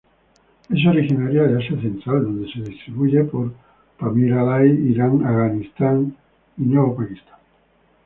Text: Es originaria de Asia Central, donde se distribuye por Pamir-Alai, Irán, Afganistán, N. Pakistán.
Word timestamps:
Es 0.67 0.83
originaria 0.83 1.43
de 1.43 1.59
Asia 1.63 1.79
Central, 1.79 2.23
donde 2.23 2.51
se 2.51 2.59
distribuye 2.61 3.23
por 3.23 3.53
Pamir-Alai, 3.99 4.67
Irán, 4.67 5.23
Afganistán, 5.23 6.17
N. 6.57 6.93
Pakistán. 6.97 7.39